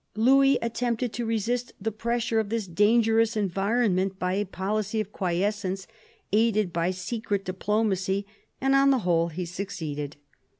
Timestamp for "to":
1.13-1.27